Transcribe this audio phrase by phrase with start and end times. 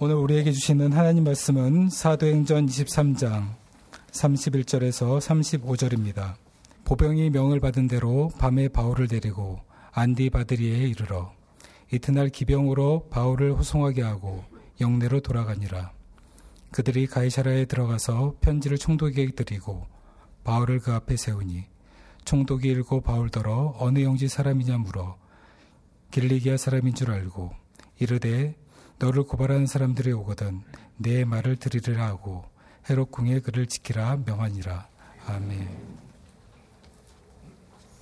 [0.00, 3.56] 오늘 우리에게 주시는 하나님 말씀은 사도행전 23장
[4.12, 6.36] 31절에서 35절입니다.
[6.84, 9.58] 보병이 명을 받은 대로 밤에 바울을 데리고
[9.90, 11.32] 안디 바드리에 이르러
[11.92, 14.44] 이튿날 기병으로 바울을 호송하게 하고
[14.80, 15.90] 영내로 돌아가니라.
[16.70, 19.84] 그들이 가이사라에 들어가서 편지를 총독에게 드리고
[20.44, 21.64] 바울을 그 앞에 세우니
[22.24, 25.18] 총독이 읽고 바울더러 어느 영지 사람이냐 물어
[26.12, 27.50] 길리기아 사람인 줄 알고
[27.98, 28.54] 이르되
[28.98, 30.62] 너를 고발하는 사람들이 오거든
[30.96, 32.44] 내 말을 들으리라 하고
[33.10, 34.88] 궁에 그를 지키라 명하니라
[35.26, 35.68] 아멘.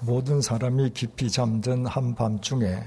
[0.01, 2.82] 모든 사람이 깊이 잠든 한밤중에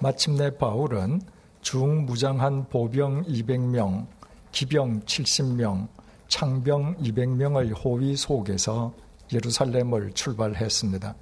[0.00, 1.20] 마침내 바울은
[1.62, 4.06] 중무장한 보병 200명,
[4.52, 5.88] 기병 70명,
[6.28, 8.94] 창병 200명의 호위 속에서
[9.32, 11.14] 예루살렘을 출발했습니다.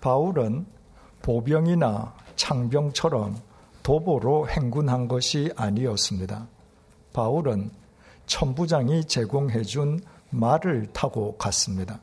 [0.00, 0.64] 바울은
[1.22, 3.36] 보병이나 창병처럼
[3.90, 6.46] 도보로 행군한 것이 아니었습니다.
[7.12, 7.72] 바울은
[8.26, 9.98] 천부장이 제공해준
[10.30, 11.98] 말을 타고 갔습니다.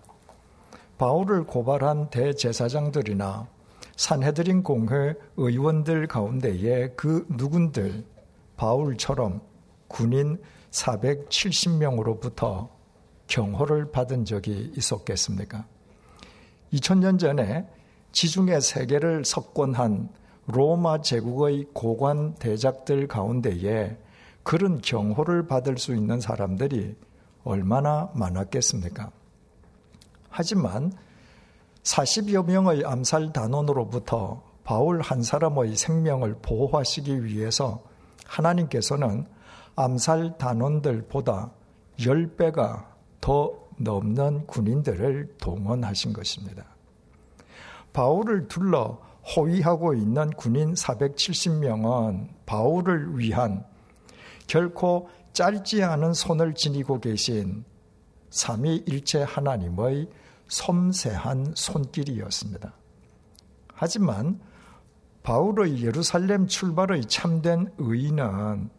[0.97, 3.47] 바울을 고발한 대제사장들이나
[3.95, 8.03] 산헤드린 공회 의원들 가운데에 그 누군들
[8.57, 9.39] 바울처럼
[9.87, 10.41] 군인
[10.71, 12.67] 470명으로부터
[13.27, 15.65] 경호를 받은 적이 있었겠습니까?
[16.73, 17.65] 2000년 전에
[18.11, 20.09] 지중해 세계를 석권한
[20.47, 23.97] 로마 제국의 고관 대작들 가운데에
[24.43, 26.95] 그런 경호를 받을 수 있는 사람들이
[27.43, 29.11] 얼마나 많았겠습니까?
[30.29, 30.93] 하지만
[31.83, 37.83] 40여 명의 암살 단원으로부터 바울 한 사람의 생명을 보호하시기 위해서
[38.25, 39.25] 하나님께서는
[39.75, 41.51] 암살 단원들보다
[41.99, 42.85] 10배가
[43.19, 46.65] 더 넘는 군인들을 동원하신 것입니다.
[47.93, 48.99] 바울을 둘러
[49.35, 53.65] 호위하고 있는 군인 470명은 바울을 위한
[54.47, 57.65] 결코 짧지 않은 손을 지니고 계신
[58.29, 60.09] 삼위일체 하나님의
[60.47, 62.73] 섬세한 손길이었습니다.
[63.73, 64.39] 하지만
[65.23, 68.69] 바울의 예루살렘 출발의 참된 의의는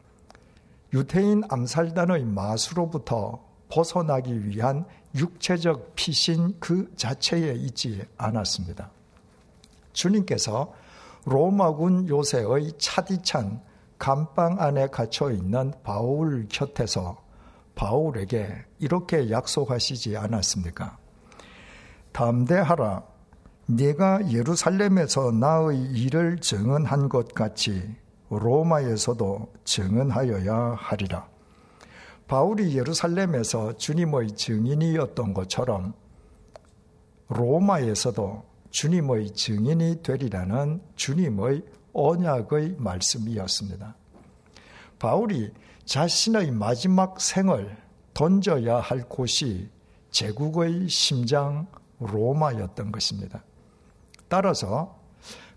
[0.95, 8.91] 유태인 암살단의 마수로부터 벗어나기 위한 육체적 피신 그 자체에 있지 않았습니다.
[9.99, 10.73] 주님께서
[11.25, 13.61] 로마군 요새의 차디찬
[13.99, 17.19] 감방 안에 갇혀 있는 바울 곁에서
[17.75, 20.97] 바울에게 이렇게 약속하시지 않았습니까?
[22.13, 23.03] 담대하라.
[23.67, 27.83] 네가 예루살렘에서 나의 일을 증언한 것 같이
[28.31, 31.29] 로마에서도 증언하여야 하리라.
[32.29, 35.95] 바울이 예루살렘에서 주님의 증인이었던 것처럼
[37.29, 41.63] 로마에서도 주님의 증인이 되리라는 주님의
[41.93, 43.97] 언약의 말씀이었습니다.
[44.99, 45.53] 바울이
[45.85, 47.77] 자신의 마지막 생을
[48.15, 49.71] 던져야 할 곳이
[50.11, 51.67] 제국의 심장
[51.99, 53.43] 로마였던 것입니다.
[54.29, 54.99] 따라서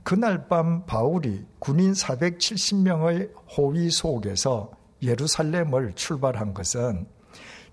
[0.04, 7.08] 그날 밤 바울이 군인 470명의 호위 속에서 예루살렘을 출발한 것은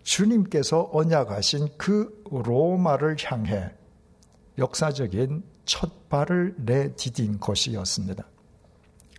[0.03, 3.71] 주님께서 언약하신 그 로마를 향해
[4.59, 8.25] 역사적인 첫 발을 내디딘 것이었습니다.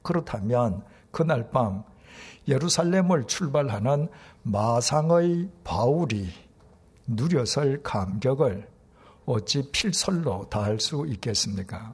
[0.04, 1.84] 그렇다면 그날 밤
[2.48, 4.10] 예루살렘을 출발하는
[4.44, 6.30] 마상의 바울이
[7.08, 8.68] 누려설 감격을
[9.26, 11.94] 어찌 필설로 다할 수 있겠습니까?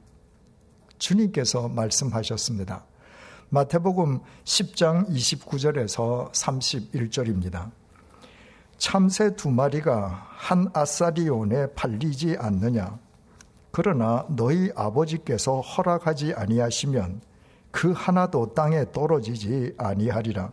[0.98, 2.84] 주님께서 말씀하셨습니다.
[3.50, 7.70] 마태복음 10장 29절에서 31절입니다.
[8.78, 12.98] 참새 두 마리가 한 아사리온에 팔리지 않느냐?
[13.76, 17.20] 그러나 너희 아버지께서 허락하지 아니하시면
[17.70, 20.50] 그 하나도 땅에 떨어지지 아니하리라.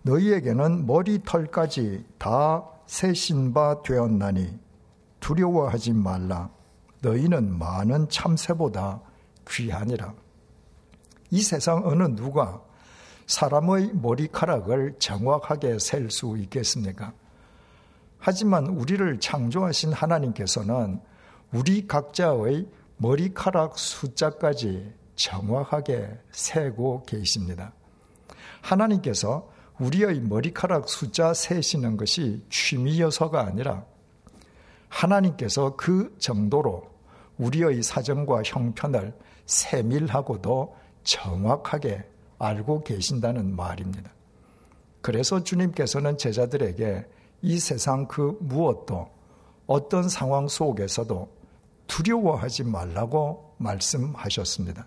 [0.00, 4.58] 너희에게는 머리털까지 다 세신 바 되었나니
[5.20, 6.48] 두려워하지 말라.
[7.02, 9.02] 너희는 많은 참새보다
[9.46, 10.14] 귀하니라.
[11.28, 12.62] 이 세상 어느 누가
[13.26, 17.12] 사람의 머리카락을 정확하게 셀 수 있겠습니까?
[18.18, 21.02] 하지만 우리를 창조하신 하나님께서는
[21.52, 22.66] 우리 각자의
[22.98, 27.72] 머리카락 숫자까지 정확하게 세고 계십니다.
[28.60, 29.50] 하나님께서
[29.80, 33.86] 우리의 머리카락 숫자 세시는 것이 취미여서가 아니라
[34.88, 36.86] 하나님께서 그 정도로
[37.38, 39.14] 우리의 사정과 형편을
[39.46, 42.04] 세밀하고도 정확하게
[42.38, 44.12] 알고 계신다는 말입니다.
[45.00, 47.06] 그래서 주님께서는 제자들에게
[47.42, 49.08] 이 세상 그 무엇도
[49.66, 51.37] 어떤 상황 속에서도
[51.88, 54.86] 두려워하지 말라고 말씀하셨습니다.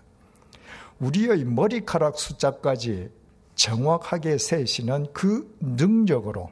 [0.98, 3.10] 우리의 머리카락 숫자까지
[3.54, 6.50] 정확하게 세시는 그 능력으로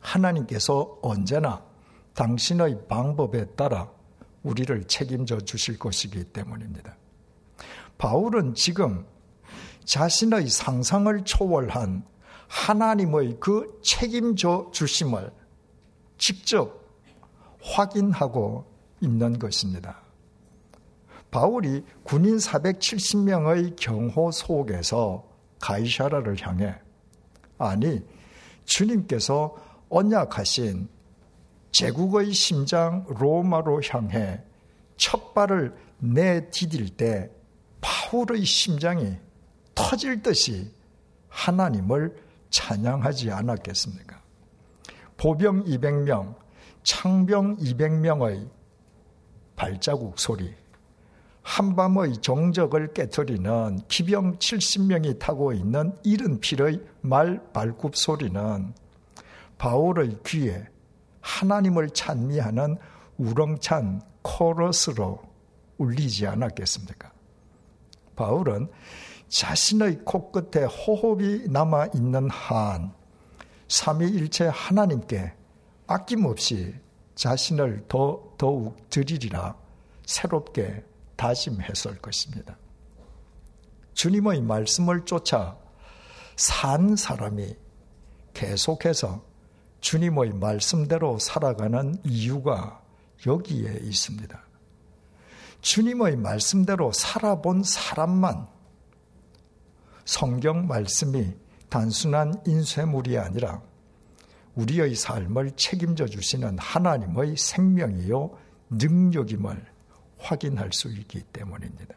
[0.00, 1.62] 하나님께서 언제나
[2.14, 3.90] 당신의 방법에 따라
[4.42, 6.96] 우리를 책임져 주실 것이기 때문입니다.
[7.98, 9.06] 바울은 지금
[9.84, 12.04] 자신의 상상을 초월한
[12.48, 15.30] 하나님의 그 책임져 주심을
[16.18, 16.80] 직접
[17.62, 18.69] 확인하고
[19.00, 19.98] 있는 것입니다.
[21.30, 25.28] 바울이 군인 470명의 경호 속에서
[25.60, 26.74] 가이샤라를 향해
[27.58, 28.02] 아니
[28.64, 29.54] 주님께서
[29.88, 30.88] 언약하신
[31.72, 34.42] 제국의 심장 로마로 향해
[34.96, 37.30] 첫 발을 내디딜 때
[37.80, 39.16] 바울의 심장이
[39.74, 40.72] 터질 듯이
[41.28, 42.16] 하나님을
[42.50, 44.20] 찬양하지 않았겠습니까?
[45.16, 46.34] 보병 200명,
[46.82, 48.48] 창병 200명의
[49.60, 50.54] 발자국 소리,
[51.42, 58.72] 한밤의 정적을 깨뜨리는 기병 70명이 타고 있는 이른 필의 말 발굽 소리는
[59.58, 60.66] 바울의 귀에
[61.20, 62.78] 하나님을 찬미하는
[63.18, 65.20] 우렁찬 코러스로
[65.76, 67.12] 울리지 않았겠습니까?
[68.16, 68.66] 바울은
[69.28, 72.94] 자신의 코끝에 호흡이 남아 있는 한
[73.68, 75.34] 삼위일체 하나님께
[75.86, 76.72] 아낌없이
[77.20, 79.54] 자신을 더 더욱 드리리라
[80.06, 80.82] 새롭게
[81.16, 82.56] 다짐했을 것입니다.
[83.92, 85.58] 주님의 말씀을 쫓아
[86.36, 87.54] 산 사람이
[88.32, 89.22] 계속해서
[89.82, 92.82] 주님의 말씀대로 살아가는 이유가
[93.26, 94.42] 여기에 있습니다.
[95.60, 98.48] 주님의 말씀대로 살아본 사람만
[100.06, 101.34] 성경 말씀이
[101.68, 103.60] 단순한 인쇄물이 아니라
[104.54, 108.30] 우리의 삶을 책임져 주시는 하나님의 생명이요
[108.70, 109.64] 능력임을
[110.18, 111.94] 확인할 수 있기 때문입니다.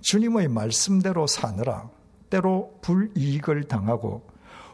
[0.00, 1.90] 주님의 말씀대로 사느라
[2.30, 4.22] 때로 불이익을 당하고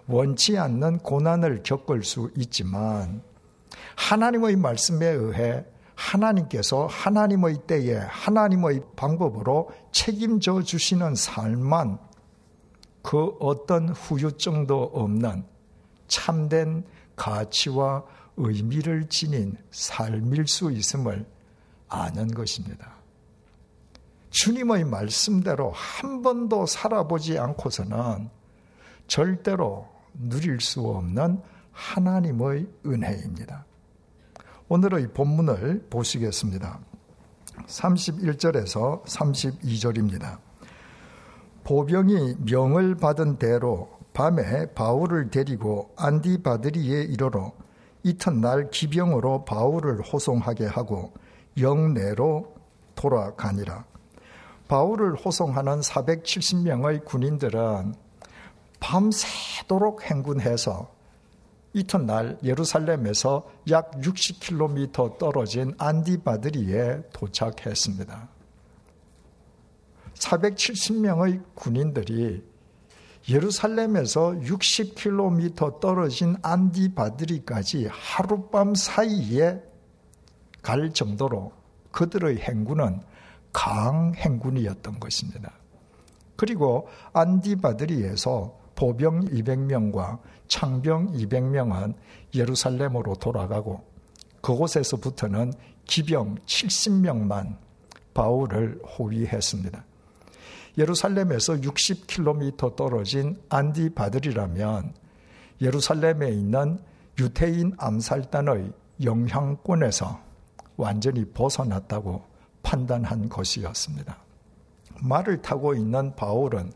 [0.06, 3.22] 원치 않는 고난을 겪을 수 있지만
[3.96, 11.98] 하나님의 말씀에 의해 하나님께서 하나님의 때에 하나님의 방법으로 책임져 주시는 삶만
[13.02, 15.44] 그 어떤 후유증도 없는
[16.08, 16.84] 참된
[17.16, 18.04] 가치와
[18.36, 21.26] 의미를 지닌 삶일 수 있음을
[21.88, 22.98] 아는 것입니다.
[24.30, 28.28] 주님의 말씀대로 한 번도 살아보지 않고서는
[29.06, 31.40] 절대로 누릴 수 없는
[31.72, 33.64] 하나님의 은혜입니다.
[34.68, 36.80] 오늘의 본문을 보시겠습니다.
[37.66, 40.38] 31절에서 32절입니다.
[41.64, 47.52] 보병이 명을 받은 대로 밤에 바울을 데리고 안디바드리에 이르러
[48.02, 51.12] 이튿날 기병으로 바울을 호송하게 하고
[51.56, 52.52] 영내로
[52.96, 53.84] 돌아가니라.
[54.66, 57.94] 바울을 호송하는 470명의 군인들은
[58.80, 60.92] 밤새도록 행군해서
[61.72, 68.28] 이튿날 예루살렘에서 약 60km 떨어진 안디바드리에 도착했습니다.
[70.14, 72.47] 470명의 군인들이
[73.28, 79.62] 예루살렘에서 60km 떨어진 안디바드리까지 하룻밤 사이에
[80.62, 81.52] 갈 정도로
[81.90, 83.00] 그들의 행군은
[83.52, 85.52] 강행군이었던 것입니다.
[86.36, 91.94] 그리고 안디바드리에서 보병 200명과 창병 200명은
[92.34, 93.84] 예루살렘으로 돌아가고
[94.40, 95.52] 그곳에서부터는
[95.84, 97.56] 기병 70명만
[98.14, 99.87] 바울을 호위했습니다.
[100.78, 104.94] 예루살렘에서 60km 떨어진 안디바들이라면
[105.60, 106.78] 예루살렘에 있는
[107.18, 110.20] 유태인 암살단의 영향권에서
[110.76, 112.22] 완전히 벗어났다고
[112.62, 114.16] 판단한 것이었습니다.
[115.02, 116.72] 말을 타고 있는 바울은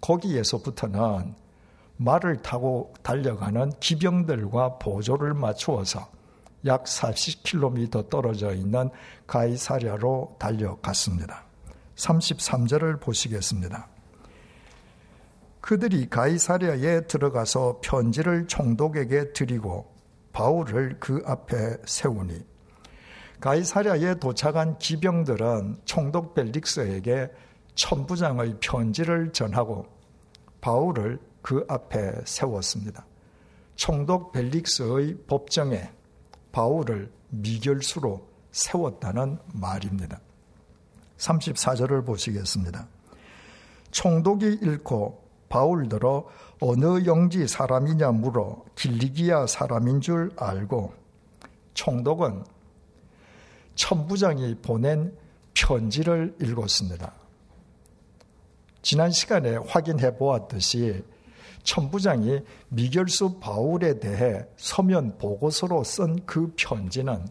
[0.00, 1.34] 거기에서부터는
[1.98, 6.08] 말을 타고 달려가는 기병들과 보조를 맞추어서
[6.64, 8.88] 약 40km 떨어져 있는
[9.26, 11.49] 가이사랴로 달려갔습니다.
[12.00, 13.88] 33절을 보시겠습니다.
[15.60, 19.92] 그들이 가이사랴에 들어가서 편지를 총독에게 드리고
[20.32, 22.44] 바울을 그 앞에 세우니
[23.40, 27.30] 가이사랴에 도착한 기병들은 총독 벨릭스에게
[27.74, 29.86] 천부장의 편지를 전하고
[30.60, 33.06] 바울을 그 앞에 세웠습니다.
[33.76, 35.90] 총독 벨릭스의 법정에
[36.52, 40.20] 바울을 미결수로 세웠다는 말입니다.
[41.20, 42.86] 34절을 보시겠습니다.
[43.90, 46.26] 총독이 읽고 바울들어
[46.60, 50.94] 어느 영지 사람이냐 물어 길리기아 사람인 줄 알고
[51.74, 52.44] 총독은
[53.74, 55.16] 천부장이 보낸
[55.54, 57.12] 편지를 읽었습니다.
[58.82, 61.04] 지난 시간에 확인해 보았듯이
[61.64, 67.26] 천부장이 미결수 바울에 대해 서면 보고서로 쓴 그 편지는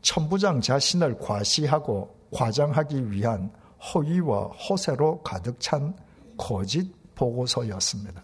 [0.00, 3.52] 천부장 자신을 과시하고 과장하기 위한
[3.94, 5.96] 허위와 허세로 가득 찬
[6.36, 8.22] 거짓 보고서였습니다.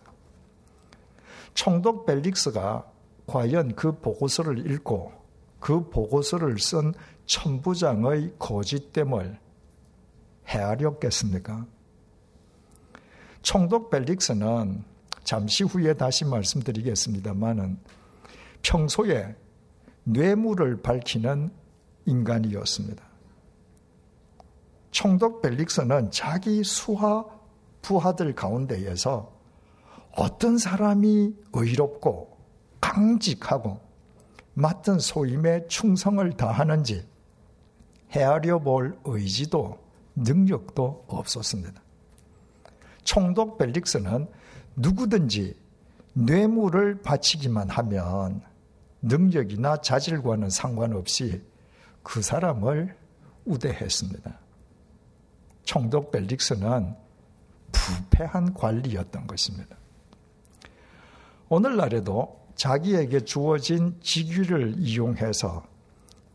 [1.54, 2.90] 총독 벨릭스가
[3.26, 5.12] 과연 그 보고서를 읽고
[5.60, 6.94] 그 보고서를 쓴
[7.26, 9.38] 천부장의 거짓됨을
[10.46, 11.66] 헤아렸겠습니까?
[13.42, 14.82] 총독 벨릭스는
[15.24, 17.78] 잠시 후에 다시 말씀드리겠습니다만은
[18.62, 19.36] 평소에
[20.04, 21.50] 뇌물을 밝히는
[22.06, 23.04] 인간이었습니다.
[24.98, 27.24] 총독 벨릭스는 자기 수하
[27.82, 29.32] 부하들 가운데에서
[30.16, 32.36] 어떤 사람이 의롭고
[32.80, 33.78] 강직하고
[34.54, 37.06] 맡은 소임에 충성을 다하는지
[38.10, 39.78] 헤아려 볼 의지도
[40.16, 41.80] 능력도 없었습니다.
[43.04, 44.26] 총독 벨릭스는
[44.74, 45.56] 누구든지
[46.14, 48.42] 뇌물을 바치기만 하면
[49.02, 51.40] 능력이나 자질과는 상관없이
[52.02, 52.96] 그 사람을
[53.44, 54.47] 우대했습니다.
[55.68, 56.96] 총독 벨릭스는
[57.72, 59.76] 부패한 관리였던 것입니다.
[61.50, 65.62] 오늘날에도 자기에게 주어진 직위를 이용해서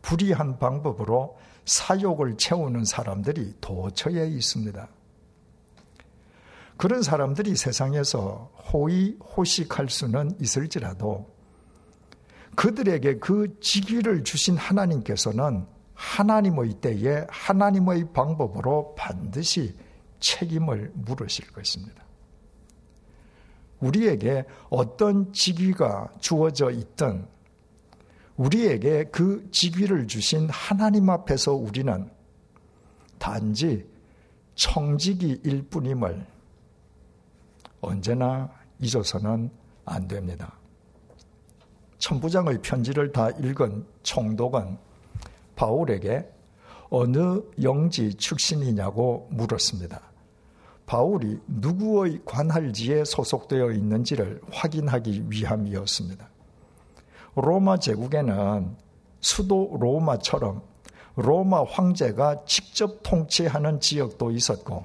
[0.02, 4.88] 불의한 방법으로 사욕을 채우는 사람들이 도처에 있습니다.
[6.76, 11.28] 그런 사람들이 세상에서 호의 호식할 수는 있을지라도
[12.54, 15.66] 그들에게 그 직위를 주신 하나님께서는
[16.04, 19.74] 하나님의 때에 하나님의 방법으로 반드시
[20.20, 22.04] 책임을 물으실 것입니다.
[23.80, 27.26] 우리에게 어떤 직위가 주어져 있든
[28.36, 32.10] 우리에게 그 직위를 주신 하나님 앞에서 우리는
[33.18, 33.86] 단지
[34.54, 36.26] 청지기일 뿐임을
[37.80, 39.50] 언제나 잊어서는
[39.84, 40.58] 안 됩니다.
[41.98, 44.83] 천부장의 편지를 다 읽은 총독은
[45.64, 46.28] 바울에게
[46.90, 50.00] 어느 영지 출신이냐고 물었습니다.
[50.84, 56.28] 바울이 누구의 관할지에 소속되어 있는지를 확인하기 위함이었습니다.
[57.36, 58.76] 로마 제국에는
[59.20, 60.62] 수도 로마처럼
[61.16, 64.84] 로마 황제가 직접 통치하는 지역도 있었고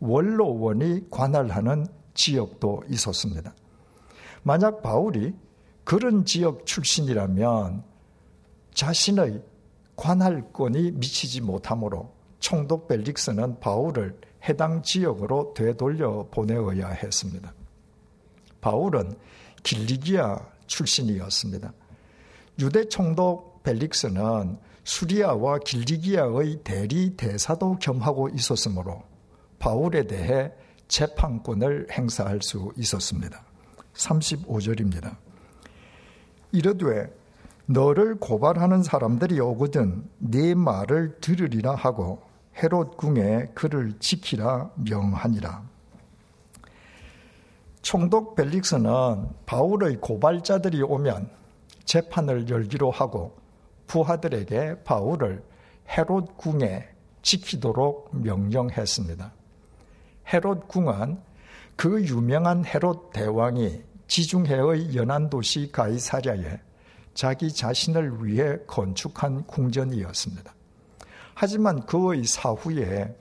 [0.00, 3.54] 원로원이 관할하는 지역도 있었습니다.
[4.42, 5.34] 만약 바울이
[5.84, 7.84] 그런 지역 출신이라면
[8.74, 9.42] 자신의
[9.98, 17.52] 관할권이 미치지 못하므로 총독 벨릭스는 바울을 해당 지역으로 되돌려 보내어야 했습니다.
[18.60, 19.16] 바울은
[19.64, 20.38] 길리기아
[20.68, 21.72] 출신이었습니다.
[22.60, 29.02] 유대 총독 벨릭스는 수리아와 길리기아의 대리 대사도 겸하고 있었으므로
[29.58, 30.52] 바울에 대해
[30.86, 33.44] 재판권을 행사할 수 있었습니다.
[33.94, 35.16] 35절입니다.
[36.52, 37.17] 이르되
[37.70, 42.22] 너를 고발하는 사람들이 오거든 네 말을 들으리라 하고
[42.56, 45.62] 헤롯 궁에 그를 지키라 명하니라.
[47.82, 51.30] 총독 벨릭스는 바울의 고발자들이 오면
[51.84, 53.36] 재판을 열기로 하고
[53.86, 55.44] 부하들에게 바울을
[55.90, 56.88] 헤롯 궁에
[57.20, 59.30] 지키도록 명령했습니다.
[60.32, 61.18] 헤롯 궁은
[61.76, 66.67] 그 유명한 헤롯 대왕이 지중해의 연안 도시 가이사랴에
[67.18, 70.54] 자기 자신을 위해 건축한 궁전이었습니다.
[71.34, 73.12] 하지만 그의 사후에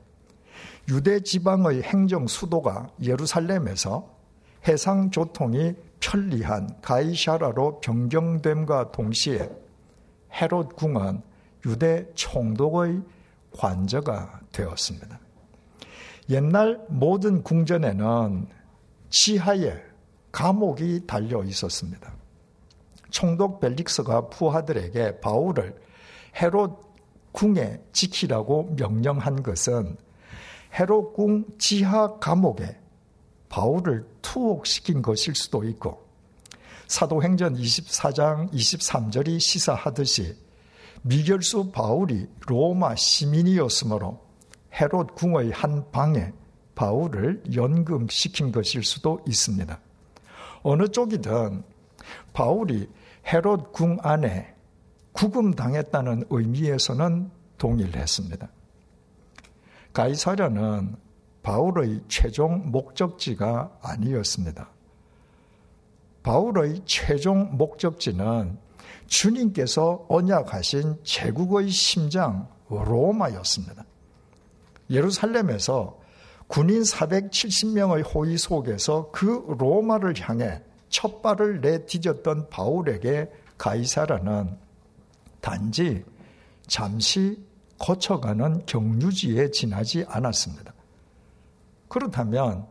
[0.88, 4.08] 유대 지방의 행정 수도가 예루살렘에서
[4.68, 9.50] 해상 교통이 편리한 가이샤라로 변경됨과 동시에
[10.32, 11.24] 헤롯 궁은
[11.66, 13.02] 유대 총독의
[13.58, 15.20] 관저가 되었습니다.
[16.30, 18.48] 옛날 모든 궁전에는
[19.10, 19.74] 지하에
[20.32, 22.17] 감옥이 달려 있었습니다.
[23.10, 25.76] 총독 벨릭스가 부하들에게 바울을
[26.42, 26.88] 헤롯
[27.32, 29.98] 궁에 지키라고 명령한 것은
[30.78, 32.80] 헤롯 궁 지하 감옥에
[33.50, 36.06] 바울을 투옥시킨 것일 수도 있고
[36.88, 40.36] 사도행전 24장 23절이 시사하듯이
[41.02, 44.26] 미결수 바울이 로마 시민이었으므로
[44.74, 46.32] 헤롯 궁의 한 방에
[46.76, 49.80] 바울을 연금시킨 것일 수도 있습니다.
[50.64, 51.64] 어느 쪽이든
[52.34, 52.90] 바울이
[53.26, 54.56] 헤롯 궁 안에
[55.14, 58.50] 구금당했다는 의미에서는 동일했습니다.
[59.94, 60.96] 가이사랴는
[61.42, 64.70] 바울의 최종 목적지가 아니었습니다.
[66.22, 68.58] 바울의 최종 목적지는
[69.08, 73.86] 주님께서 언약하신 제국의 심장 로마였습니다.
[74.90, 75.98] 예루살렘에서
[76.48, 84.58] 군인 470명의 호위 속에서 그 로마를 향해 첫 발을 내디뎠던 바울에게 가이사라는
[85.42, 86.04] 단지
[86.68, 87.44] 잠시
[87.80, 90.74] 거쳐가는 경유지에 지나지 않았습니다.
[91.88, 92.68] 그렇다면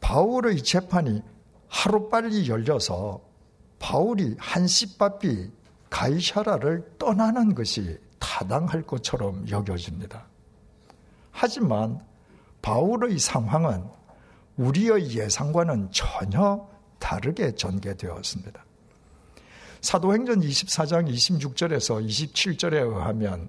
[0.00, 1.22] 바울의 재판이
[1.68, 3.20] 하루빨리 열려서
[3.78, 5.50] 바울이 한시바삐
[5.90, 10.26] 가이샤라를 떠나는 것이 타당할 것처럼 여겨집니다.
[11.30, 12.00] 하지만
[12.62, 13.84] 바울의 상황은
[14.56, 16.68] 우리의 예상과는 전혀
[16.98, 18.64] 다르게 전개되었습니다.
[19.80, 23.48] 사도행전 24장 26절에서 27절에 의하면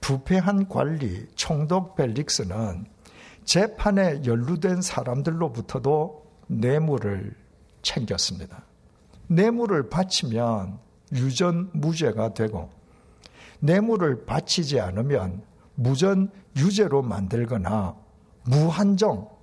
[0.00, 2.86] 부패한 관리 총독 벨릭스는
[3.44, 7.34] 재판에 연루된 사람들로부터도 뇌물을
[7.82, 8.64] 챙겼습니다.
[9.28, 10.78] 뇌물을 바치면
[11.14, 12.70] 유전 무죄가 되고
[13.60, 15.42] 뇌물을 바치지 않으면
[15.74, 17.96] 무전 유죄로 만들거나
[18.44, 19.35] 무한정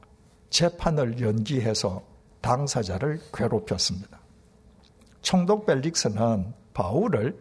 [0.53, 2.03] 재판을 연기해서
[2.41, 4.19] 당사자를 괴롭혔습니다.
[5.24, 7.39] 총독 벨릭스는 바울을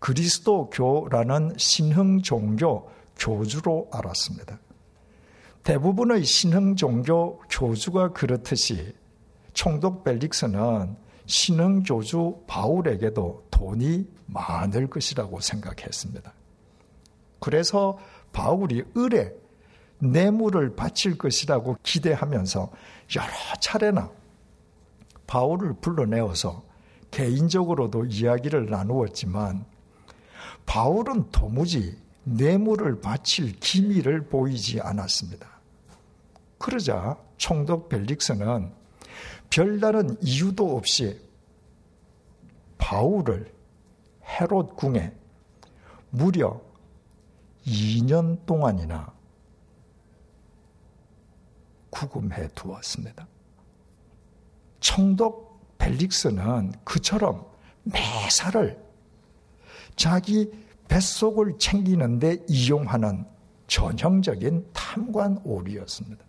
[0.00, 4.58] 그리스도교라는 신흥 종교 교주로 알았습니다.
[5.62, 8.94] 대부분의 신흥 종교 교주가 그렇듯이
[9.54, 16.34] 총독 벨릭스는 신흥 교주 바울에게도 돈이 많을 것이라고 생각했습니다.
[17.38, 17.98] 그래서
[18.32, 19.39] 바울이 을에
[20.00, 22.70] 뇌물을 바칠 것이라고 기대하면서
[23.16, 24.10] 여러 차례나
[25.26, 26.62] 바울을 불러내어서
[27.10, 29.64] 개인적으로도 이야기를 나누었지만
[30.66, 35.48] 바울은 도무지 뇌물을 바칠 기미를 보이지 않았습니다.
[36.58, 38.72] 그러자 총독 벨릭스는
[39.48, 41.20] 별다른 이유도 없이
[42.78, 43.52] 바울을
[44.24, 45.12] 헤롯 궁에
[46.10, 46.60] 무려
[47.66, 49.12] 2년 동안이나
[52.00, 53.26] 구금해 두었습니다.
[54.80, 57.46] 총독 벨릭스는 그처럼
[57.82, 58.82] 매사를
[59.96, 60.50] 자기
[60.88, 63.24] 뱃속을 챙기는데 이용하는
[63.66, 66.24] 전형적인 탐관 오리였습니다.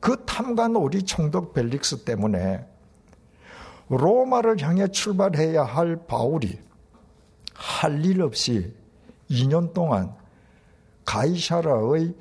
[0.00, 2.64] 그 탐관 오리 총독 벨릭스 때문에
[3.88, 6.58] 로마를 향해 출발해야 할 바울이
[7.54, 8.74] 할 일 없이
[9.30, 10.14] 2년 동안
[11.04, 12.14] 가이샤라의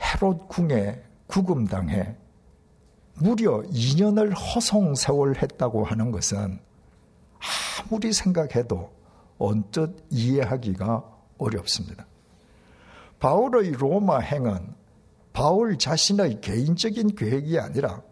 [0.00, 2.16] 헤롯 궁에 구금당해
[3.14, 6.58] 무려 2년을 허송세월했다고 하는 것은
[7.80, 8.90] 아무리 생각해도
[9.38, 11.04] 언뜻 이해하기가
[11.38, 12.06] 어렵습니다.
[13.18, 14.74] 바울의 로마 행은
[15.32, 18.02] 바울 자신의 개인적인 계획이 아니라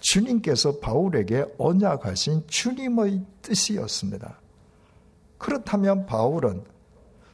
[0.00, 4.40] 주님께서 바울에게 언약하신 주님의 뜻이었습니다.
[5.38, 6.64] 그렇다면 바울은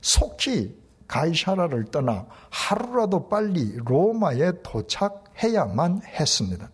[0.01, 0.78] 속히
[1.09, 6.71] 가이샤라를 떠나 하루라도 빨리 로마에 도착해야만 했습니다.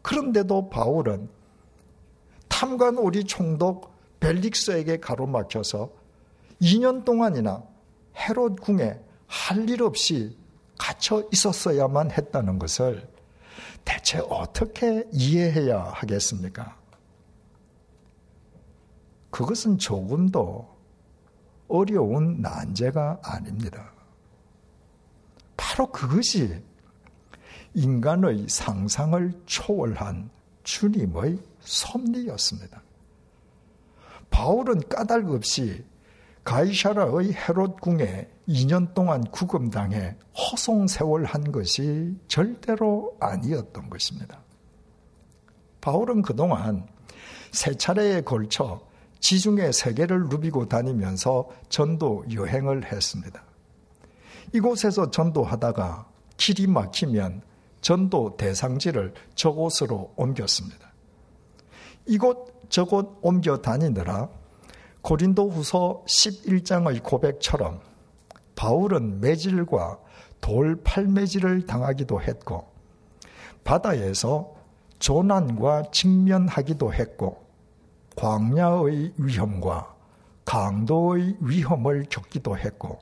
[0.00, 1.28] 그런데도 바울은
[2.48, 5.90] 탐관 오리 총독 벨릭스에게 가로막혀서
[6.60, 7.62] 2년 동안이나
[8.16, 10.36] 헤롯 궁에 할 일 없이
[10.78, 13.08] 갇혀 있었어야만 했다는 것을
[13.84, 16.76] 대체 어떻게 이해해야 하겠습니까?
[19.30, 20.71] 그것은 조금도
[21.72, 23.90] 어려운 난제가 아닙니다.
[25.56, 26.62] 바로 그것이
[27.72, 30.28] 인간의 상상을 초월한
[30.64, 32.82] 주님의 섭리였습니다.
[34.30, 35.82] 바울은 까닭 없이
[36.44, 44.42] 가이샤라의 헤롯 궁에 2년 동안 구금당해 허송세월한 것이 절대로 아니었던 것입니다.
[45.80, 46.86] 바울은 그동안
[47.50, 48.91] 세 차례에 걸쳐
[49.22, 53.42] 지중해 세계를 누비고 다니면서 전도 여행을 했습니다.
[54.52, 57.42] 이곳에서 전도하다가 길이 막히면
[57.80, 60.92] 전도 대상지를 저곳으로 옮겼습니다.
[62.06, 64.28] 이곳 저곳 옮겨 다니느라
[65.02, 67.80] 고린도 후서 11장의 고백처럼
[68.56, 70.00] 바울은 매질과
[70.40, 72.66] 돌 팔매질을 당하기도 했고
[73.62, 74.54] 바다에서
[74.98, 77.41] 조난과 직면하기도 했고
[78.16, 79.94] 광야의 위험과
[80.44, 82.98] 강도의 위험을 겪기도 했고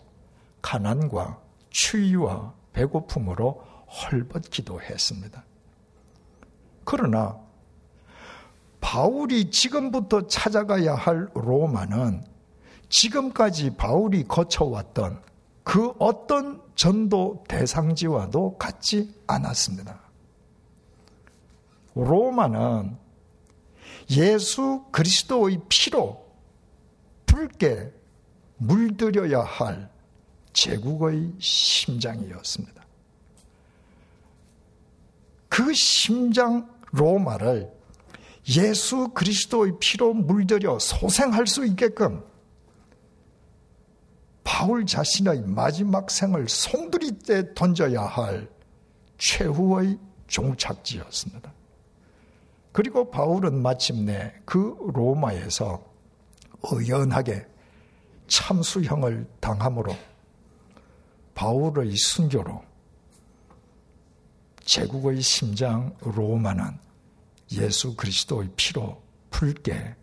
[0.63, 5.45] 가난과 추위와 배고픔으로 헐벗기도 했습니다.
[6.85, 7.39] 그러나
[8.81, 12.25] 바울이 지금부터 찾아가야 할 로마는
[12.89, 15.23] 지금까지 바울이 거쳐왔던
[15.63, 20.01] 그 어떤 전도 대상지와도 같지 않았습니다.
[21.95, 22.97] 로마는
[24.11, 26.27] 예수 그리스도의 피로
[27.27, 27.93] 붉게
[28.57, 29.91] 물들여야 할
[30.53, 32.85] 제국의 심장이었습니다.
[35.49, 37.73] 그 심장 로마를
[38.57, 42.25] 예수 그리스도의 피로 물들여 소생할 수 있게끔
[44.43, 48.49] 바울 자신의 마지막 생을 송두리 때 던져야 할
[49.19, 51.53] 최후의 종착지였습니다.
[52.73, 55.83] 그리고 바울은 마침내 그 로마에서
[56.63, 57.47] 의연하게
[58.29, 59.95] 참수형을 당함으로
[61.35, 62.63] 바울의 순교로
[64.63, 66.79] 제국의 심장 로마는
[67.53, 69.97] 예수 그리스도의 피로 붉게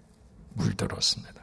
[0.53, 1.41] 물들었습니다.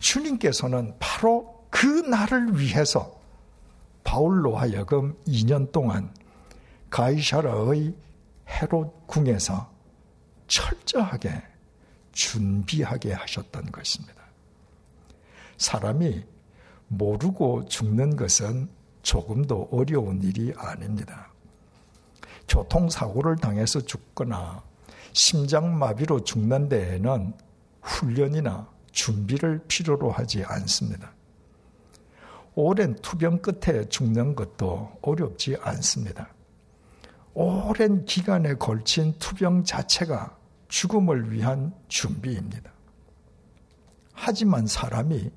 [0.00, 3.20] 주님께서는 바로 그 날을 위해서
[4.02, 6.12] 바울로 하여금 2년 동안
[6.88, 7.94] 가이샤라의
[8.50, 9.70] 헤롯 궁에서
[10.46, 11.42] 철저하게
[12.12, 14.20] 준비하게 하셨던 것입니다.
[15.56, 16.24] 사람이
[16.88, 18.68] 모르고 죽는 것은
[19.02, 21.30] 조금도 어려운 일이 아닙니다.
[22.48, 24.62] 교통사고를 당해서 죽거나
[25.12, 27.32] 심장마비로 죽는 데에는
[27.82, 31.12] 훈련이나 준비를 필요로 하지 않습니다.
[32.54, 36.28] 오랜 투병 끝에 죽는 것도 어렵지 않습니다.
[37.34, 40.36] 오랜 기간에 걸친 투병 자체가
[40.68, 42.70] 죽음을 위한 준비입니다.
[44.12, 45.30] 하지만 사람이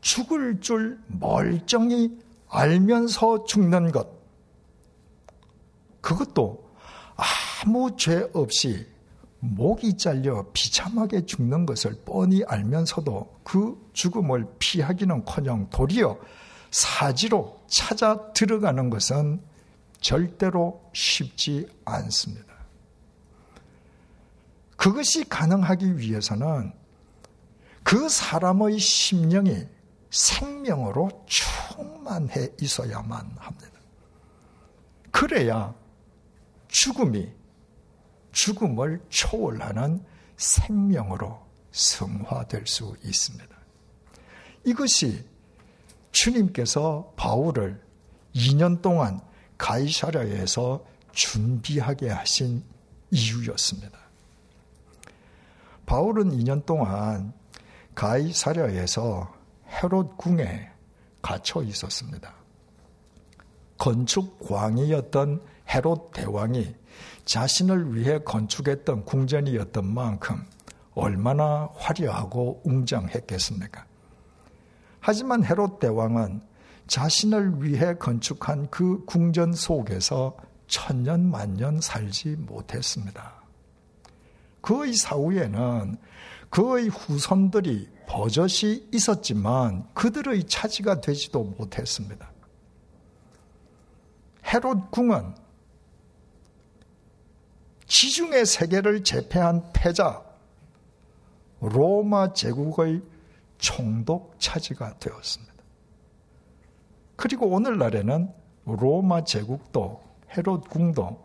[0.00, 4.08] 죽을 줄 멀쩡히 알면서 죽는 것,
[6.00, 6.70] 그것도
[7.64, 8.86] 아무 죄 없이
[9.40, 16.18] 목이 잘려 비참하게 죽는 것을 뻔히 알면서도 그 죽음을 피하기는 커녕 도리어
[16.70, 19.40] 사지로 찾아 들어가는 것은
[20.02, 22.52] 절대로 쉽지 않습니다.
[24.76, 26.72] 그것이 가능하기 위해서는
[27.82, 29.66] 그 사람의 심령이
[30.10, 33.70] 생명으로 충만해 있어야만 합니다.
[35.10, 35.74] 그래야
[36.68, 37.32] 죽음이
[38.32, 40.04] 죽음을 초월하는
[40.36, 43.56] 생명으로 성화될 수 있습니다.
[44.64, 45.24] 이것이
[46.10, 47.80] 주님께서 바울을
[48.34, 49.20] 2년 동안
[49.62, 52.64] 가이사랴에서 준비하게 하신
[53.12, 53.96] 이유였습니다.
[55.86, 57.32] 바울은 2년 동안
[57.94, 59.32] 가이사랴에서
[59.68, 60.68] 헤롯 궁에
[61.22, 62.34] 갇혀 있었습니다.
[63.78, 65.40] 건축 광이었던
[65.72, 66.74] 헤롯 대왕이
[67.24, 70.44] 자신을 위해 건축했던 궁전이었던 만큼
[70.94, 73.86] 얼마나 화려하고 웅장했겠습니까?
[74.98, 76.51] 하지만 헤롯 대왕은
[76.92, 83.42] 자신을 위해 건축한 그 궁전 속에서 천년 만년 살지 못했습니다.
[84.60, 85.96] 그의 사후에는
[86.50, 92.30] 그의 후손들이 버젓이 있었지만 그들의 차지가 되지도 못했습니다.
[94.52, 95.34] 헤롯 궁은
[97.86, 100.22] 지중해 세계를 제패한 패자
[101.58, 103.00] 로마 제국의
[103.56, 105.51] 총독 차지가 되었습니다.
[107.22, 108.32] 그리고 오늘날에는
[108.64, 110.02] 로마 제국도
[110.36, 111.24] 헤롯 궁도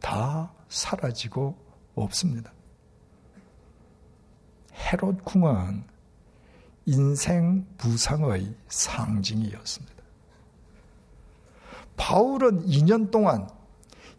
[0.00, 1.56] 다 사라지고
[1.94, 2.52] 없습니다.
[4.74, 5.84] 헤롯 궁은
[6.86, 10.02] 인생 부상의 상징이었습니다.
[11.96, 13.48] 바울은 2년 동안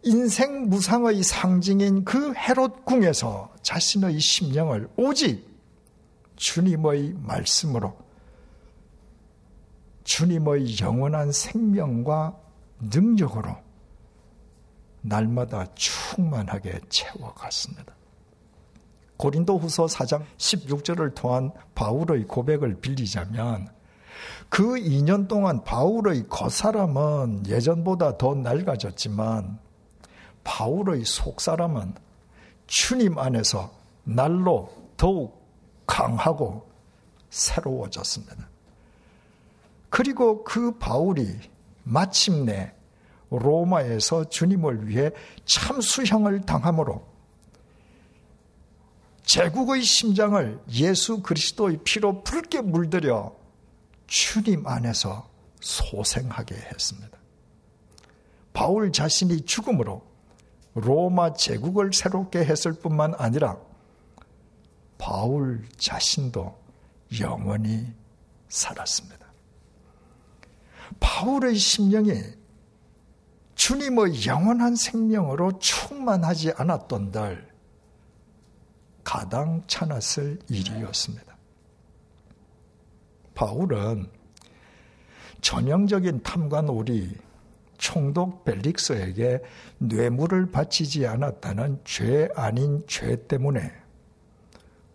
[0.04, 5.46] 인생 무상의 상징인 그 헤롯 궁에서 자신의 심령을 오직
[6.36, 8.01] 주님의 말씀으로
[10.12, 12.36] 주님의 영원한 생명과
[12.80, 13.56] 능력으로
[15.00, 17.94] 날마다 충만하게 채워갔습니다.
[19.16, 23.68] 고린도 후서 4장 16절을 통한 바울의 고백을 빌리자면
[24.50, 29.58] 그 2년 동안 바울의 겉사람은 예전보다 더 낡아졌지만
[30.44, 31.94] 바울의 속사람은
[32.66, 33.72] 주님 안에서
[34.04, 35.42] 날로 더욱
[35.86, 36.70] 강하고
[37.30, 38.51] 새로워졌습니다.
[39.92, 41.38] 그리고 그 바울이
[41.82, 42.72] 마침내
[43.28, 45.10] 로마에서 주님을 위해
[45.44, 47.06] 참수형을 당함으로
[49.24, 53.36] 제국의 심장을 예수 그리스도의 피로 붉게 물들여
[54.06, 55.28] 주님 안에서
[55.60, 57.18] 소생하게 했습니다.
[58.54, 60.02] 바울 자신이 죽음으로
[60.72, 63.58] 로마 제국을 새롭게 했을 뿐만 아니라
[64.96, 66.58] 바울 자신도
[67.20, 67.92] 영원히
[68.48, 69.21] 살았습니다.
[71.00, 72.12] 바울의 심령이
[73.54, 77.52] 주님의 영원한 생명으로 충만하지 않았던들
[79.04, 81.36] 가당 차났을 일이었습니다.
[83.34, 84.08] 바울은
[85.40, 87.16] 전형적인 탐관오리
[87.78, 89.42] 총독 벨릭스에게
[89.78, 93.72] 뇌물을 바치지 않았다는 죄 아닌 죄 때문에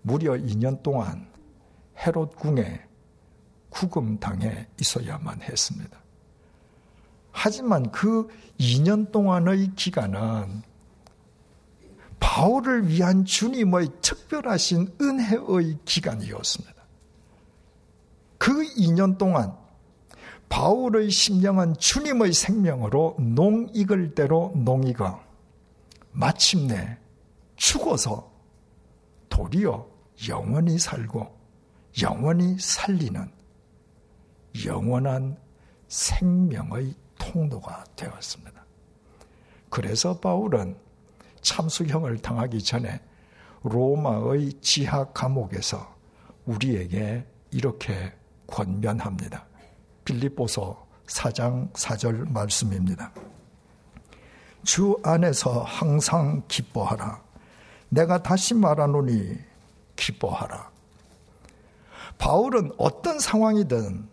[0.02, 1.28] 무려 2년 동안
[1.98, 2.87] 헤롯 궁에
[3.78, 5.98] 구금당해 있어야만 했습니다.
[7.32, 8.28] 하지만 그
[8.60, 10.64] 2년 동안의 기간은
[12.20, 16.76] 바울을 위한 주님의 특별하신 은혜의 기간이었습니다.
[18.40, 19.56] 그 2년 동안
[20.50, 25.22] 바울의 심령은 주님의 생명으로 농익을 대로 농익어
[26.14, 26.98] 마침내
[27.58, 28.32] 죽어서
[29.30, 29.88] 도리어
[30.28, 31.38] 영원히 살고
[32.02, 33.37] 영원히 살리는
[34.66, 35.38] 영원한
[35.88, 38.66] 생명의 통로가 되었습니다.
[39.70, 40.78] 그래서 바울은
[41.42, 43.02] 참수형을 당하기 전에
[43.64, 45.96] 로마의 지하 감옥에서
[46.46, 48.14] 우리에게 이렇게
[48.48, 49.46] 권면합니다.
[50.06, 53.12] 빌립보서 4장 4절 말씀입니다.
[54.64, 57.22] 주 안에서 항상 기뻐하라.
[57.90, 59.38] 내가 다시 말하노니
[59.96, 60.72] 기뻐하라.
[62.18, 64.10] 바울은 어떤 상황이든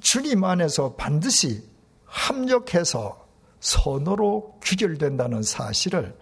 [0.00, 1.62] 주님 안에서 반드시
[2.04, 3.26] 합력해서
[3.60, 6.16] 선으로 귀결된다는 사실을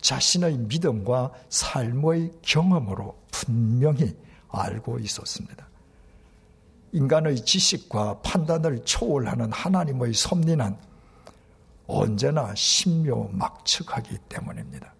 [0.00, 4.16] 자신의 믿음과 삶의 경험으로 분명히
[4.48, 5.66] 알고 있었습니다.
[6.92, 10.76] 인간의 지식과 판단을 초월하는 하나님의 섭리는
[11.86, 14.92] 언제나 신묘막측하기 때문입니다.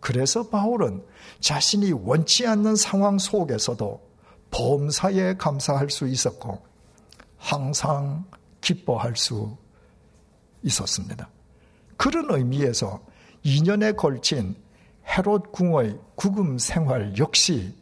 [0.00, 1.02] 그래서 바울은
[1.40, 4.00] 자신이 원치 않는 상황 속에서도
[4.50, 6.69] 범사에 감사할 수 있었고
[7.40, 8.24] 항상
[8.60, 9.56] 기뻐할 수
[10.62, 11.28] 있었습니다.
[11.96, 13.00] 그런 의미에서
[13.44, 14.54] 2년에 걸친
[15.06, 17.74] 헤롯 궁의 구금 생활 역시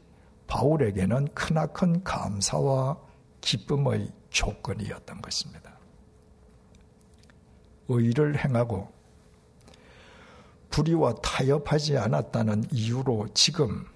[0.47, 2.99] 바울에게는 크나큰 감사와
[3.40, 5.77] 기쁨의 조건이었던 것입니다.
[7.88, 8.90] 의를 행하고
[10.71, 13.87] 불의와 타협하지 않았다는 이유로 지금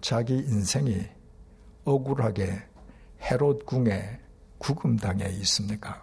[0.00, 1.02] 자기 인생이
[1.84, 2.62] 억울하게
[3.22, 4.20] 헤롯 궁에
[4.64, 6.02] 구금당해 있습니까?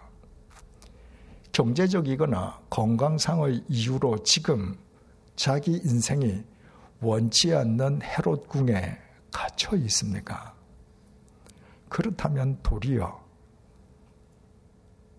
[1.52, 4.78] 경제적이거나 건강상의 이유로 지금
[5.36, 6.44] 자기 인생이
[7.00, 9.00] 원치 않는 헤롯 궁에
[9.32, 10.56] 갇혀 있습니까?
[11.90, 13.20] 그렇다면 도리어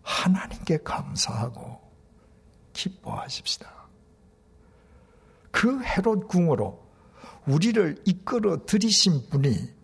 [0.03, 1.81] 하나님께 감사하고
[2.73, 3.69] 기뻐하십시다.
[5.51, 6.81] 그 헤롯 궁으로
[7.49, 9.75] 우리를 이끌어 들이신 분이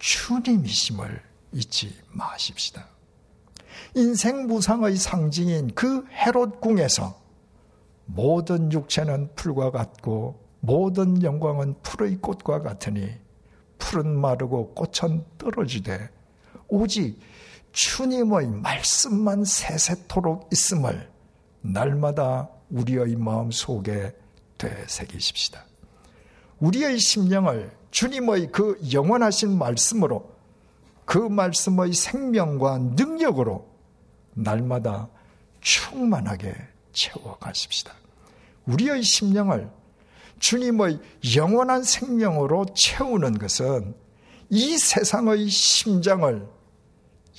[0.00, 2.95] 주님이심을 잊지 마십시다.
[3.94, 7.20] 인생 무상의 상징인 그 헤롯 궁에서
[8.06, 13.10] 모든 육체는 풀과 같고 모든 영광은 풀의 꽃과 같으니
[13.78, 16.10] 풀은 마르고 꽃은 떨어지되
[16.68, 17.18] 오직
[17.72, 21.10] 주님의 말씀만 세세토록 있음을
[21.60, 24.14] 날마다 우리의 마음 속에
[24.58, 25.64] 되새기십시다.
[26.58, 30.35] 우리의 심령을 주님의 그 영원하신 말씀으로
[31.06, 33.66] 그 말씀의 생명과 능력으로
[34.34, 35.08] 날마다
[35.62, 36.54] 충만하게
[36.92, 37.94] 채워가십시다.
[38.66, 39.70] 우리의 심령을
[40.40, 41.00] 주님의
[41.36, 43.94] 영원한 생명으로 채우는 것은
[44.50, 46.48] 이 세상의 심장을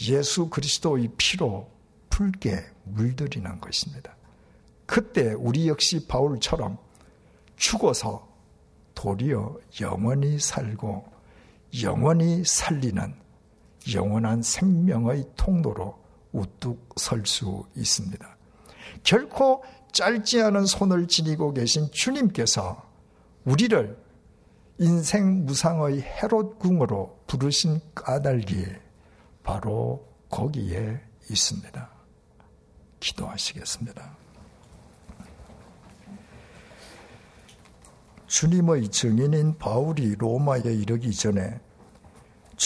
[0.09, 1.69] 예수 그리스도의 피로
[2.09, 4.15] 붉게 물들이는 것입니다.
[4.85, 6.77] 그때 우리 역시 바울처럼
[7.57, 8.27] 죽어서
[8.95, 11.05] 도리어 영원히 살고
[11.81, 13.26] 영원히 살리는
[13.93, 15.97] 영원한 생명의 통로로
[16.31, 18.37] 우뚝 설 수 있습니다.
[19.03, 22.83] 결코 짧지 않은 손을 지니고 계신 주님께서
[23.45, 23.97] 우리를
[24.79, 28.65] 인생 무상의 헤롯 궁으로 부르신 까닭이
[29.43, 31.89] 바로 거기에 있습니다.
[32.99, 34.17] 기도하시겠습니다.
[38.27, 41.59] 주님의 증인인 바울이 로마에 이르기 전에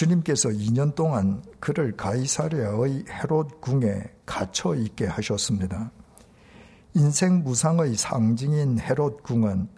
[0.02, 5.92] 주님께서 2년 동안 그를 가이사랴의 헤롯 궁에 갇혀 있게 하셨습니다.
[6.96, 9.70] 인생 무상의 상징인 헤롯 궁은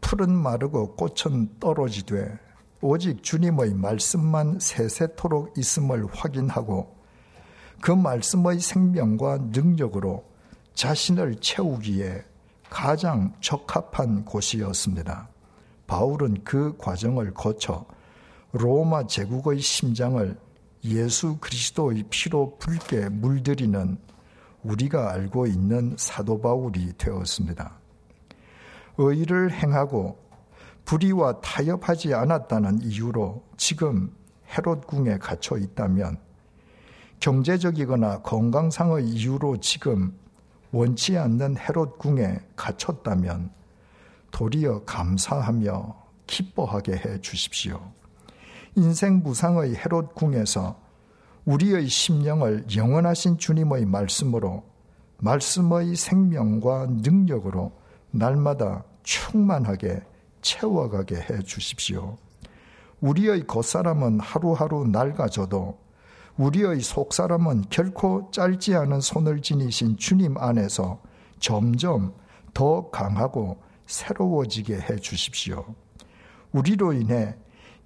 [0.00, 2.36] 풀은 마르고 꽃은 떨어지되
[2.80, 6.96] 오직 주님의 말씀만 세세토록 있음을 확인하고
[7.80, 10.24] 그 말씀의 생명과 능력으로
[10.74, 12.24] 자신을 채우기에
[12.68, 15.28] 가장 적합한 곳이었습니다.
[15.86, 17.86] 바울은 그 과정을 거쳐
[18.52, 20.38] 로마 제국의 심장을
[20.84, 23.96] 예수 그리스도의 피로 붉게 물들이는
[24.62, 27.72] 우리가 알고 있는 사도 바울이 되었습니다.
[28.98, 30.18] 의를 행하고
[30.84, 34.14] 불의와 타협하지 않았다는 이유로 지금
[34.50, 36.18] 헤롯 궁에 갇혀 있다면
[37.20, 40.14] 경제적이거나 건강상의 이유로 지금
[40.72, 43.50] 원치 않는 헤롯 궁에 갇혔다면
[44.30, 47.92] 도리어 감사하며 기뻐하게 해 주십시오.
[48.74, 50.80] 인생 무상의 헤롯 궁에서
[51.44, 54.62] 우리의 심령을 영원하신 주님의 말씀으로
[55.18, 57.72] 말씀의 생명과 능력으로
[58.10, 60.02] 날마다 충만하게
[60.40, 62.16] 채워가게 해 주십시오.
[63.00, 65.78] 우리의 겉사람은 하루하루 낡아져도
[66.38, 71.00] 우리의 속사람은 결코 짧지 않은 손을 지니신 주님 안에서
[71.40, 72.14] 점점
[72.54, 75.74] 더 강하고 새로워지게 해 주십시오.
[76.52, 77.36] 우리로 인해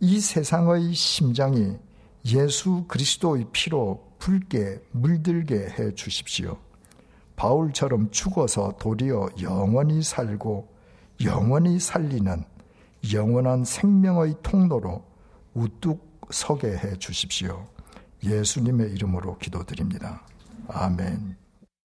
[0.00, 1.78] 이 세상의 심장이
[2.26, 6.58] 예수 그리스도의 피로 붉게 물들게 해 주십시오.
[7.36, 10.68] 바울처럼 죽어서 도리어 영원히 살고
[11.24, 12.44] 영원히 살리는
[13.12, 15.04] 영원한 생명의 통로로
[15.54, 17.66] 우뚝 서게 해 주십시오.
[18.22, 20.26] 예수님의 이름으로 기도드립니다.
[20.68, 21.45] 아멘.